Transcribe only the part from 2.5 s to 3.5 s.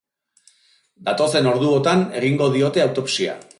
diote autopsia.